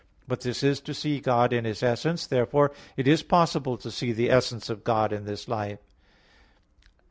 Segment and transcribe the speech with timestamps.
[0.21, 2.25] 12:8); but this is to see God in His essence.
[2.25, 5.77] Therefore it is possible to see the essence of God in this life.